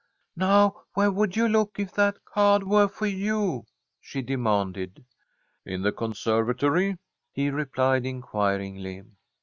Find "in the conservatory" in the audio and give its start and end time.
5.63-6.97